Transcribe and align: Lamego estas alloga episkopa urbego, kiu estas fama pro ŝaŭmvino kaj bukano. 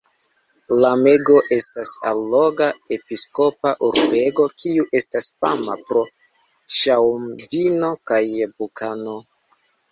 Lamego 0.83 1.35
estas 1.57 1.91
alloga 2.11 2.69
episkopa 2.97 3.75
urbego, 3.89 4.47
kiu 4.63 4.87
estas 5.03 5.29
fama 5.45 5.79
pro 5.91 6.05
ŝaŭmvino 6.81 7.95
kaj 8.13 8.23
bukano. 8.57 9.19